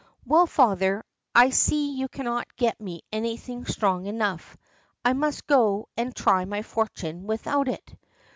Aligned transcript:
"Well, 0.25 0.47
father, 0.47 1.03
I 1.35 1.51
see 1.51 1.95
you 1.95 2.07
cannot 2.07 2.55
get 2.55 2.81
me 2.81 3.03
anything 3.11 3.65
strong 3.67 4.07
enough. 4.07 4.57
I 5.05 5.13
must 5.13 5.45
go 5.45 5.89
and 5.95 6.15
try 6.15 6.43
my 6.43 6.63
fortune 6.63 7.27
without 7.27 7.67
it." 7.67 7.93